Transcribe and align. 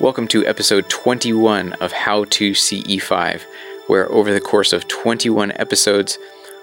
Welcome 0.00 0.26
to 0.28 0.44
episode 0.46 0.88
21 0.88 1.74
of 1.74 1.92
How 1.92 2.24
to 2.24 2.52
CE5, 2.52 3.42
where 3.86 4.10
over 4.10 4.32
the 4.32 4.40
course 4.40 4.72
of 4.72 4.88
21 4.88 5.52
episodes, 5.52 6.18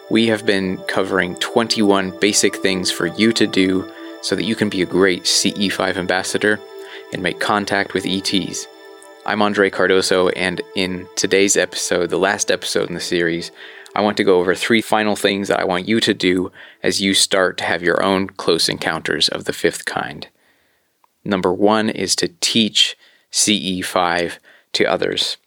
we 0.09 0.27
have 0.27 0.45
been 0.45 0.77
covering 0.87 1.35
21 1.35 2.19
basic 2.19 2.55
things 2.57 2.91
for 2.91 3.05
you 3.05 3.31
to 3.33 3.47
do 3.47 3.89
so 4.21 4.35
that 4.35 4.43
you 4.43 4.55
can 4.55 4.67
be 4.67 4.81
a 4.81 4.85
great 4.85 5.23
CE5 5.23 5.95
ambassador 5.95 6.59
and 7.13 7.23
make 7.23 7.39
contact 7.39 7.93
with 7.93 8.05
ETs. 8.05 8.67
I'm 9.25 9.41
Andre 9.41 9.69
Cardoso, 9.69 10.33
and 10.35 10.61
in 10.75 11.07
today's 11.15 11.55
episode, 11.55 12.09
the 12.09 12.17
last 12.17 12.49
episode 12.49 12.89
in 12.89 12.95
the 12.95 12.99
series, 12.99 13.51
I 13.95 14.01
want 14.01 14.17
to 14.17 14.23
go 14.23 14.39
over 14.39 14.55
three 14.55 14.81
final 14.81 15.15
things 15.15 15.47
that 15.47 15.59
I 15.59 15.65
want 15.65 15.87
you 15.87 15.99
to 16.01 16.13
do 16.13 16.51
as 16.83 16.99
you 16.99 17.13
start 17.13 17.57
to 17.59 17.63
have 17.63 17.83
your 17.83 18.03
own 18.03 18.27
close 18.27 18.67
encounters 18.67 19.29
of 19.29 19.45
the 19.45 19.53
fifth 19.53 19.85
kind. 19.85 20.27
Number 21.23 21.53
one 21.53 21.89
is 21.89 22.15
to 22.17 22.29
teach 22.41 22.97
CE5 23.31 24.37
to 24.73 24.85
others. 24.85 25.37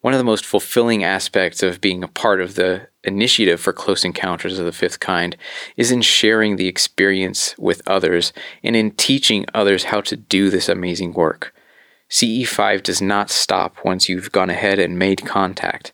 One 0.00 0.14
of 0.14 0.18
the 0.18 0.24
most 0.24 0.44
fulfilling 0.44 1.04
aspects 1.04 1.62
of 1.62 1.80
being 1.80 2.02
a 2.02 2.08
part 2.08 2.40
of 2.40 2.56
the 2.56 2.88
initiative 3.04 3.60
for 3.60 3.72
Close 3.72 4.04
Encounters 4.04 4.58
of 4.58 4.64
the 4.64 4.72
Fifth 4.72 5.00
Kind 5.00 5.36
is 5.76 5.90
in 5.90 6.02
sharing 6.02 6.56
the 6.56 6.68
experience 6.68 7.54
with 7.58 7.86
others 7.86 8.32
and 8.62 8.74
in 8.74 8.90
teaching 8.92 9.46
others 9.54 9.84
how 9.84 10.00
to 10.02 10.16
do 10.16 10.50
this 10.50 10.68
amazing 10.68 11.12
work. 11.12 11.54
CE5 12.10 12.82
does 12.82 13.00
not 13.00 13.30
stop 13.30 13.76
once 13.84 14.08
you've 14.08 14.32
gone 14.32 14.50
ahead 14.50 14.78
and 14.78 14.98
made 14.98 15.24
contact. 15.24 15.92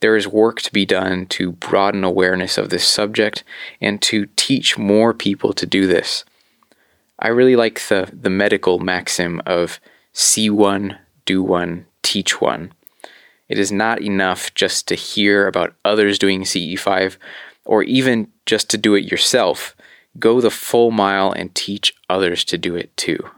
There 0.00 0.16
is 0.16 0.28
work 0.28 0.60
to 0.62 0.72
be 0.72 0.86
done 0.86 1.26
to 1.26 1.52
broaden 1.52 2.04
awareness 2.04 2.56
of 2.56 2.70
this 2.70 2.86
subject 2.86 3.44
and 3.80 4.00
to 4.02 4.26
teach 4.36 4.78
more 4.78 5.12
people 5.12 5.52
to 5.52 5.66
do 5.66 5.86
this. 5.86 6.24
I 7.18 7.28
really 7.28 7.56
like 7.56 7.80
the, 7.88 8.08
the 8.12 8.30
medical 8.30 8.78
maxim 8.78 9.42
of 9.44 9.80
see 10.12 10.50
one, 10.50 10.98
do 11.24 11.42
one, 11.42 11.86
teach 12.02 12.40
one. 12.40 12.72
It 13.48 13.58
is 13.58 13.72
not 13.72 14.02
enough 14.02 14.52
just 14.54 14.86
to 14.88 14.94
hear 14.94 15.46
about 15.46 15.74
others 15.84 16.18
doing 16.18 16.42
CE5 16.42 17.16
or 17.64 17.82
even 17.82 18.30
just 18.46 18.68
to 18.70 18.78
do 18.78 18.94
it 18.94 19.10
yourself. 19.10 19.74
Go 20.18 20.40
the 20.40 20.50
full 20.50 20.90
mile 20.90 21.32
and 21.32 21.54
teach 21.54 21.94
others 22.08 22.44
to 22.44 22.58
do 22.58 22.74
it 22.76 22.96
too. 22.96 23.30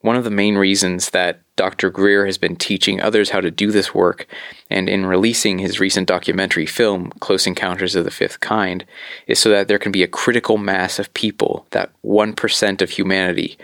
One 0.00 0.16
of 0.16 0.24
the 0.24 0.30
main 0.30 0.56
reasons 0.56 1.10
that 1.10 1.40
Dr. 1.56 1.90
Greer 1.90 2.24
has 2.24 2.38
been 2.38 2.54
teaching 2.54 3.00
others 3.00 3.30
how 3.30 3.40
to 3.40 3.50
do 3.50 3.72
this 3.72 3.92
work, 3.92 4.28
and 4.70 4.88
in 4.88 5.06
releasing 5.06 5.58
his 5.58 5.80
recent 5.80 6.06
documentary 6.06 6.66
film, 6.66 7.10
Close 7.18 7.48
Encounters 7.48 7.96
of 7.96 8.04
the 8.04 8.12
Fifth 8.12 8.38
Kind, 8.38 8.86
is 9.26 9.40
so 9.40 9.50
that 9.50 9.66
there 9.66 9.80
can 9.80 9.90
be 9.90 10.04
a 10.04 10.08
critical 10.08 10.56
mass 10.56 11.00
of 11.00 11.12
people, 11.14 11.66
that 11.72 11.90
1% 12.04 12.80
of 12.80 12.90
humanity, 12.90 13.58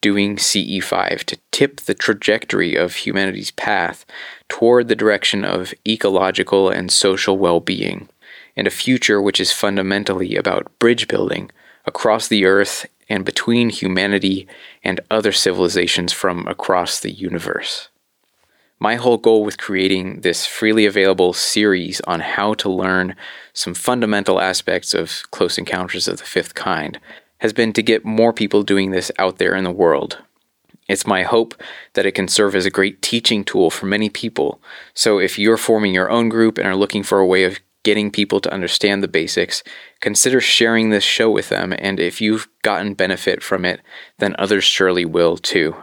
doing 0.00 0.36
CE5 0.36 1.24
to 1.24 1.38
tip 1.50 1.80
the 1.80 1.94
trajectory 1.94 2.74
of 2.74 2.94
humanity's 2.94 3.50
path 3.50 4.04
toward 4.48 4.88
the 4.88 4.96
direction 4.96 5.44
of 5.44 5.74
ecological 5.86 6.70
and 6.70 6.90
social 6.90 7.36
well 7.36 7.60
being, 7.60 8.08
and 8.56 8.66
a 8.66 8.70
future 8.70 9.20
which 9.20 9.40
is 9.40 9.52
fundamentally 9.52 10.36
about 10.36 10.78
bridge 10.78 11.08
building 11.08 11.50
across 11.86 12.28
the 12.28 12.44
earth 12.44 12.86
and 13.08 13.24
between 13.24 13.68
humanity 13.70 14.46
and 14.84 15.00
other 15.10 15.32
civilizations 15.32 16.12
from 16.12 16.46
across 16.46 17.00
the 17.00 17.10
universe. 17.10 17.88
My 18.82 18.94
whole 18.94 19.18
goal 19.18 19.44
with 19.44 19.58
creating 19.58 20.22
this 20.22 20.46
freely 20.46 20.86
available 20.86 21.34
series 21.34 22.00
on 22.02 22.20
how 22.20 22.54
to 22.54 22.70
learn 22.70 23.14
some 23.52 23.74
fundamental 23.74 24.40
aspects 24.40 24.94
of 24.94 25.22
Close 25.30 25.58
Encounters 25.58 26.08
of 26.08 26.16
the 26.16 26.24
Fifth 26.24 26.54
Kind 26.54 26.98
has 27.40 27.52
been 27.52 27.72
to 27.74 27.82
get 27.82 28.04
more 28.04 28.32
people 28.32 28.62
doing 28.62 28.90
this 28.90 29.10
out 29.18 29.38
there 29.38 29.54
in 29.54 29.64
the 29.64 29.70
world. 29.70 30.18
It's 30.88 31.06
my 31.06 31.22
hope 31.22 31.54
that 31.94 32.06
it 32.06 32.12
can 32.12 32.26
serve 32.26 32.56
as 32.56 32.66
a 32.66 32.70
great 32.70 33.00
teaching 33.02 33.44
tool 33.44 33.70
for 33.70 33.86
many 33.86 34.08
people. 34.08 34.60
So 34.94 35.18
if 35.18 35.38
you're 35.38 35.56
forming 35.56 35.94
your 35.94 36.10
own 36.10 36.28
group 36.28 36.58
and 36.58 36.66
are 36.66 36.76
looking 36.76 37.02
for 37.02 37.18
a 37.18 37.26
way 37.26 37.44
of 37.44 37.60
getting 37.82 38.10
people 38.10 38.40
to 38.40 38.52
understand 38.52 39.02
the 39.02 39.08
basics, 39.08 39.62
consider 40.00 40.40
sharing 40.40 40.90
this 40.90 41.04
show 41.04 41.30
with 41.30 41.48
them. 41.48 41.72
And 41.78 41.98
if 41.98 42.20
you've 42.20 42.48
gotten 42.62 42.94
benefit 42.94 43.42
from 43.42 43.64
it, 43.64 43.80
then 44.18 44.34
others 44.38 44.64
surely 44.64 45.04
will 45.04 45.36
too. 45.36 45.76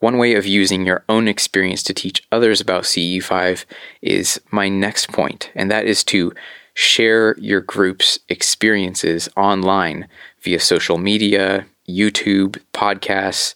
One 0.00 0.18
way 0.18 0.34
of 0.34 0.46
using 0.46 0.84
your 0.86 1.04
own 1.08 1.28
experience 1.28 1.82
to 1.84 1.94
teach 1.94 2.26
others 2.30 2.60
about 2.60 2.84
CE5 2.84 3.64
is 4.02 4.40
my 4.50 4.68
next 4.68 5.08
point, 5.10 5.50
and 5.54 5.70
that 5.70 5.86
is 5.86 6.04
to 6.04 6.32
share 6.74 7.38
your 7.38 7.60
group's 7.60 8.18
experiences 8.28 9.28
online 9.36 10.08
via 10.42 10.60
social 10.60 10.98
media, 10.98 11.66
YouTube, 11.88 12.60
podcasts, 12.72 13.54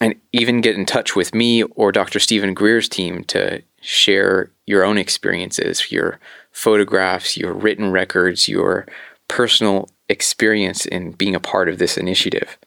and 0.00 0.14
even 0.32 0.60
get 0.60 0.76
in 0.76 0.84
touch 0.84 1.16
with 1.16 1.34
me 1.34 1.62
or 1.62 1.92
Dr. 1.92 2.18
Steven 2.18 2.54
Greer's 2.54 2.88
team 2.88 3.24
to 3.24 3.62
share 3.80 4.50
your 4.66 4.84
own 4.84 4.98
experiences, 4.98 5.90
your 5.90 6.18
photographs, 6.52 7.36
your 7.36 7.52
written 7.52 7.92
records, 7.92 8.48
your 8.48 8.86
personal 9.28 9.88
experience 10.08 10.86
in 10.86 11.12
being 11.12 11.34
a 11.34 11.40
part 11.40 11.68
of 11.68 11.78
this 11.78 11.96
initiative. 11.96 12.58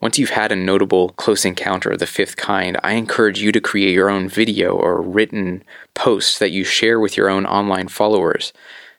Once 0.00 0.18
you've 0.18 0.30
had 0.30 0.50
a 0.50 0.56
notable 0.56 1.10
close 1.10 1.44
encounter 1.44 1.90
of 1.90 1.98
the 1.98 2.06
fifth 2.06 2.36
kind, 2.36 2.78
I 2.82 2.92
encourage 2.92 3.42
you 3.42 3.52
to 3.52 3.60
create 3.60 3.92
your 3.92 4.08
own 4.08 4.28
video 4.28 4.72
or 4.74 5.02
written 5.02 5.62
post 5.94 6.38
that 6.38 6.50
you 6.50 6.64
share 6.64 6.98
with 6.98 7.16
your 7.18 7.28
own 7.28 7.44
online 7.44 7.88
followers 7.88 8.52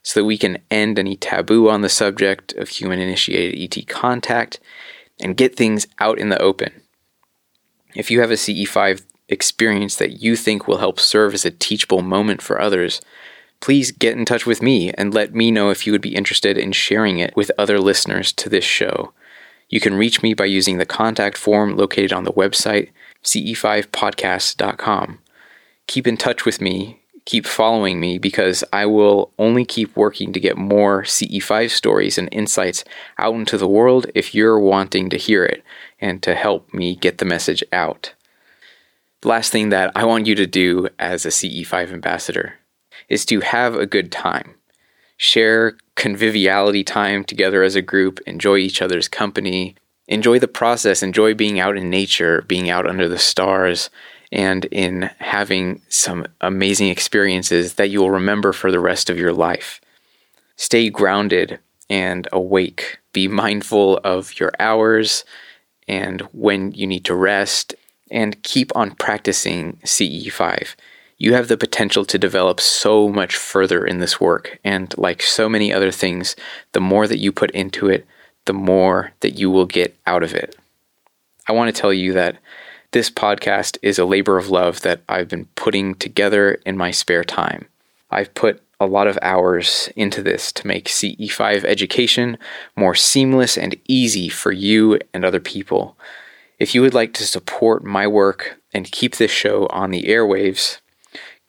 so 0.04 0.20
that 0.20 0.26
we 0.26 0.38
can 0.38 0.60
end 0.70 1.00
any 1.00 1.16
taboo 1.16 1.70
on 1.70 1.82
the 1.82 1.90
subject 1.90 2.54
of 2.54 2.70
human 2.70 3.00
initiated 3.00 3.78
ET 3.78 3.88
contact 3.88 4.60
and 5.20 5.38
get 5.38 5.56
things 5.56 5.88
out 6.00 6.20
in 6.20 6.30
the 6.30 6.42
open. 6.42 6.82
If 7.96 8.12
you 8.12 8.22
have 8.22 8.32
a 8.32 8.36
CE5 8.36 9.04
experience 9.28 9.96
that 9.96 10.22
you 10.22 10.36
think 10.36 10.68
will 10.68 10.78
help 10.78 11.00
serve 11.00 11.34
as 11.34 11.46
a 11.46 11.52
teachable 11.52 12.02
moment 12.02 12.42
for 12.42 12.62
others, 12.62 13.02
please 13.60 13.92
get 13.92 14.18
in 14.18 14.26
touch 14.26 14.46
with 14.46 14.62
me 14.62 14.92
and 14.94 15.14
let 15.14 15.34
me 15.34 15.50
know 15.50 15.72
if 15.72 15.86
you 15.86 15.92
would 15.94 16.02
be 16.02 16.16
interested 16.16 16.58
in 16.58 16.72
sharing 16.72 17.18
it 17.18 17.36
with 17.36 17.52
other 17.58 17.80
listeners 17.80 18.32
to 18.34 18.50
this 18.50 18.66
show. 18.66 19.14
You 19.72 19.80
can 19.80 19.96
reach 19.96 20.22
me 20.22 20.36
by 20.36 20.46
using 20.46 20.78
the 20.78 20.86
contact 20.86 21.38
form 21.38 21.76
located 21.76 22.14
on 22.14 22.24
the 22.24 22.34
website 22.34 22.90
ce5podcast.com. 23.24 25.20
Keep 25.88 26.08
in 26.08 26.18
touch 26.18 26.46
with 26.46 26.62
me 26.62 27.02
keep 27.26 27.46
following 27.46 28.00
me 28.00 28.18
because 28.18 28.64
I 28.74 28.86
will 28.86 29.32
only 29.38 29.66
keep 29.66 29.96
working 29.96 30.34
to 30.34 30.40
get 30.40 30.58
more 30.58 31.04
CE5 31.04 31.70
stories 31.70 32.18
and 32.18 32.30
insights 32.32 32.84
out 33.18 33.36
into 33.36 33.58
the 33.58 33.68
world 33.68 34.08
if 34.16 34.34
you're 34.34 34.60
wanting 34.60 35.10
to 35.10 35.18
hear 35.18 35.46
it 35.46 35.64
and 36.00 36.22
to 36.24 36.36
help 36.36 36.74
me 36.74 36.96
get 36.96 37.20
the 37.20 37.26
message 37.26 37.64
out. 37.72 38.14
The 39.22 39.30
last 39.30 39.52
thing 39.52 39.70
that 39.70 39.92
I 39.96 40.06
want 40.06 40.26
you 40.26 40.36
to 40.36 40.48
do 40.48 40.90
as 40.98 41.26
a 41.26 41.30
CE5 41.30 41.94
ambassador 41.94 42.56
is 43.08 43.26
to 43.26 43.42
have 43.42 43.76
a 43.76 43.86
good 43.86 44.12
time. 44.12 44.56
Share 45.24 45.78
conviviality 45.94 46.84
time 46.84 47.24
together 47.24 47.62
as 47.62 47.76
a 47.76 47.82
group, 47.84 48.20
enjoy 48.26 48.58
each 48.58 48.82
other's 48.82 49.08
company, 49.08 49.76
enjoy 50.08 50.40
the 50.40 50.48
process, 50.48 51.04
enjoy 51.04 51.36
being 51.36 51.60
out 51.60 51.78
in 51.78 51.92
nature, 51.92 52.44
being 52.48 52.72
out 52.72 52.88
under 52.88 53.08
the 53.08 53.20
stars, 53.20 53.92
and 54.32 54.66
in 54.66 55.12
having 55.20 55.80
some 55.90 56.26
amazing 56.42 56.88
experiences 56.88 57.76
that 57.76 57.92
you 57.92 58.00
will 58.00 58.10
remember 58.10 58.52
for 58.52 58.72
the 58.72 58.80
rest 58.80 59.12
of 59.12 59.20
your 59.20 59.32
life. 59.32 59.80
Stay 60.56 60.90
grounded 60.90 61.60
and 61.88 62.28
awake. 62.32 62.98
Be 63.14 63.28
mindful 63.28 64.00
of 64.04 64.40
your 64.40 64.52
hours 64.60 65.24
and 65.88 66.22
when 66.34 66.72
you 66.72 66.88
need 66.88 67.06
to 67.06 67.14
rest, 67.14 67.76
and 68.10 68.42
keep 68.42 68.76
on 68.76 68.96
practicing 68.96 69.78
CE5. 69.86 70.74
You 71.22 71.36
have 71.36 71.50
the 71.50 71.56
potential 71.56 72.04
to 72.06 72.18
develop 72.18 72.60
so 72.60 73.08
much 73.08 73.36
further 73.36 73.86
in 73.86 74.00
this 74.00 74.20
work, 74.20 74.58
and 74.64 74.92
like 74.98 75.22
so 75.22 75.48
many 75.48 75.72
other 75.72 75.92
things, 75.92 76.36
the 76.72 76.82
more 76.82 77.06
that 77.06 77.20
you 77.20 77.32
put 77.32 77.52
into 77.52 77.90
it, 77.90 78.08
the 78.46 78.54
more 78.54 79.12
that 79.20 79.38
you 79.38 79.52
will 79.52 79.68
get 79.68 79.96
out 80.08 80.24
of 80.24 80.34
it. 80.34 80.56
I 81.48 81.52
want 81.52 81.74
to 81.74 81.80
tell 81.80 81.94
you 81.94 82.12
that 82.14 82.40
this 82.90 83.12
podcast 83.12 83.78
is 83.84 84.00
a 84.00 84.06
labor 84.06 84.40
of 84.40 84.50
love 84.50 84.82
that 84.82 85.02
I've 85.08 85.28
been 85.28 85.46
putting 85.54 85.94
together 85.94 86.60
in 86.66 86.76
my 86.76 86.90
spare 86.90 87.24
time. 87.24 87.68
I've 88.10 88.34
put 88.34 88.60
a 88.80 88.88
lot 88.88 89.06
of 89.06 89.20
hours 89.22 89.90
into 89.96 90.24
this 90.24 90.52
to 90.54 90.66
make 90.66 90.86
CE5 90.86 91.64
education 91.66 92.36
more 92.76 92.96
seamless 92.96 93.60
and 93.60 93.76
easy 93.88 94.28
for 94.28 94.52
you 94.52 94.98
and 95.14 95.24
other 95.24 95.40
people. 95.40 95.96
If 96.58 96.74
you 96.74 96.82
would 96.82 96.96
like 96.96 97.14
to 97.14 97.28
support 97.28 97.84
my 97.84 98.08
work 98.08 98.58
and 98.74 98.92
keep 98.92 99.18
this 99.18 99.30
show 99.30 99.68
on 99.68 99.92
the 99.92 100.06
airwaves, 100.06 100.80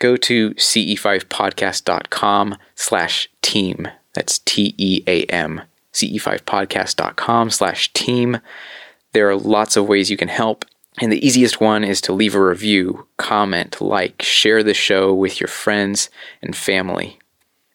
go 0.03 0.17
to 0.17 0.51
ce5podcast.com 0.55 2.57
slash 2.75 3.31
team. 3.41 3.87
That's 4.15 4.41
T-E-A-M. 4.41 5.63
ce5podcast.com 5.93 7.51
slash 7.51 7.93
team. 7.93 8.41
There 9.13 9.31
are 9.31 9.37
lots 9.37 9.77
of 9.77 9.87
ways 9.87 10.11
you 10.11 10.17
can 10.17 10.29
help, 10.29 10.65
and 11.01 11.13
the 11.13 11.25
easiest 11.25 11.61
one 11.61 11.85
is 11.85 12.01
to 12.03 12.13
leave 12.13 12.35
a 12.35 12.45
review, 12.45 13.07
comment, 13.17 13.81
like, 13.81 14.21
share 14.23 14.65
the 14.65 14.75
show 14.75 15.15
with 15.15 15.41
your 15.41 15.49
friends 15.49 16.11
and 16.43 16.57
family. 16.57 17.21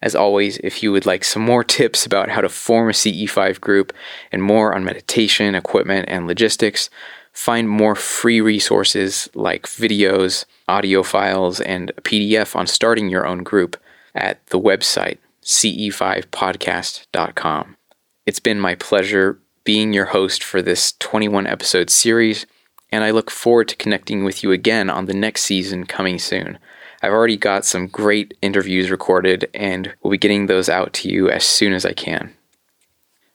As 0.07 0.15
always, 0.15 0.57
if 0.63 0.81
you 0.81 0.91
would 0.93 1.05
like 1.05 1.23
some 1.23 1.43
more 1.43 1.63
tips 1.77 2.05
about 2.05 2.29
how 2.29 2.41
to 2.41 2.49
form 2.49 2.89
a 2.89 2.93
CE5 2.93 3.59
group 3.59 3.93
and 4.31 4.41
more 4.41 4.73
on 4.73 4.85
meditation, 4.85 5.53
equipment, 5.53 6.05
and 6.07 6.27
logistics, 6.27 6.89
Find 7.37 7.69
more 7.69 7.93
free 7.93 8.41
resources 8.41 9.29
like 9.35 9.67
videos, 9.67 10.45
audio 10.67 11.03
files, 11.03 11.61
and 11.61 11.91
a 11.91 12.01
PDF 12.01 12.55
on 12.55 12.65
starting 12.65 13.09
your 13.09 13.27
own 13.27 13.43
group 13.43 13.77
at 14.15 14.43
the 14.47 14.59
website 14.59 15.19
ce5podcast.com. 15.43 17.77
It's 18.25 18.39
been 18.39 18.59
my 18.59 18.73
pleasure 18.73 19.37
being 19.63 19.93
your 19.93 20.05
host 20.05 20.43
for 20.43 20.63
this 20.63 20.93
21 20.93 21.45
episode 21.45 21.91
series, 21.91 22.47
and 22.91 23.03
I 23.03 23.11
look 23.11 23.29
forward 23.29 23.67
to 23.67 23.75
connecting 23.75 24.23
with 24.23 24.41
you 24.41 24.51
again 24.51 24.89
on 24.89 25.05
the 25.05 25.13
next 25.13 25.43
season 25.43 25.85
coming 25.85 26.17
soon. 26.17 26.57
I've 27.01 27.11
already 27.11 27.37
got 27.37 27.65
some 27.65 27.87
great 27.87 28.35
interviews 28.41 28.89
recorded, 28.89 29.49
and 29.53 29.93
we'll 30.01 30.11
be 30.11 30.17
getting 30.17 30.47
those 30.47 30.69
out 30.69 30.93
to 30.93 31.09
you 31.09 31.29
as 31.29 31.43
soon 31.43 31.73
as 31.73 31.85
I 31.85 31.93
can. 31.93 32.33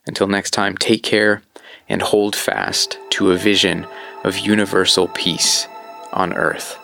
Until 0.07 0.27
next 0.27 0.51
time, 0.51 0.77
take 0.77 1.03
care 1.03 1.43
and 1.89 2.03
hold 2.03 2.35
fast 2.35 2.99
to 3.11 3.31
a 3.31 3.37
vision 3.37 3.87
of 4.25 4.39
universal 4.39 5.09
peace 5.09 5.69
on 6.13 6.33
earth. 6.33 6.82